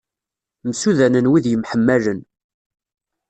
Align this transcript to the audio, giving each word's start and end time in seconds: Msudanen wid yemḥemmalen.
Msudanen 0.67 1.29
wid 1.31 1.45
yemḥemmalen. 1.49 2.19